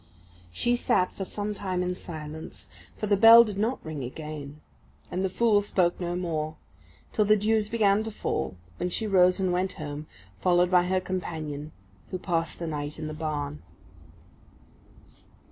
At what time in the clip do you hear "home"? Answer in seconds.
9.73-10.07